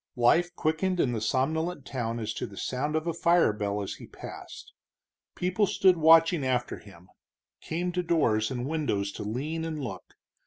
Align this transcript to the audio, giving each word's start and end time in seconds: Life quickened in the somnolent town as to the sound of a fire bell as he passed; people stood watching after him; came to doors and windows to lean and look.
Life 0.15 0.55
quickened 0.55 0.99
in 0.99 1.11
the 1.11 1.21
somnolent 1.21 1.85
town 1.85 2.17
as 2.19 2.33
to 2.33 2.47
the 2.47 2.57
sound 2.57 2.95
of 2.95 3.05
a 3.05 3.13
fire 3.13 3.53
bell 3.53 3.83
as 3.83 3.97
he 4.01 4.07
passed; 4.07 4.73
people 5.35 5.67
stood 5.67 5.95
watching 5.97 6.43
after 6.43 6.79
him; 6.79 7.09
came 7.61 7.91
to 7.91 8.01
doors 8.01 8.49
and 8.49 8.65
windows 8.65 9.11
to 9.11 9.23
lean 9.23 9.63
and 9.63 9.79
look. 9.79 10.15